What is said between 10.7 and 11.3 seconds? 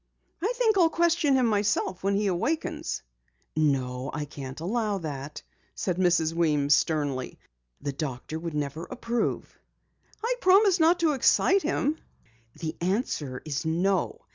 not to